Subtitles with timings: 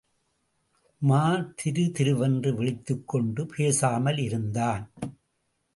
[1.01, 4.91] உமார் திரு திருவென்று விழித்துக் கொண்டு பேசாமல் இருந்தான்.